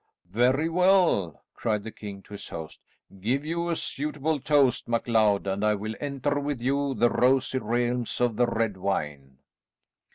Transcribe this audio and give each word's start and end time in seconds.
"Very 0.31 0.67
well," 0.67 1.43
cried 1.53 1.83
the 1.83 1.91
king 1.91 2.23
to 2.23 2.33
his 2.33 2.49
host; 2.49 2.81
"give 3.19 3.45
you 3.45 3.69
a 3.69 3.75
suitable 3.75 4.39
toast, 4.39 4.87
MacLeod, 4.89 5.45
and 5.45 5.63
I 5.63 5.75
will 5.75 5.93
enter 5.99 6.39
with 6.39 6.59
you 6.59 6.95
the 6.95 7.11
rosy 7.11 7.59
realms 7.59 8.19
of 8.19 8.35
the 8.35 8.47
red 8.47 8.77
wine." 8.77 9.37